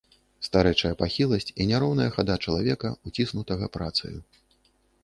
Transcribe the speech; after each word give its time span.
Старэчая 0.45 0.93
пахіласць 1.01 1.47
і 1.61 1.67
няроўная 1.73 2.09
хада 2.17 2.39
чалавека, 2.47 2.87
уціснутага 3.13 3.65
працаю. 3.79 4.17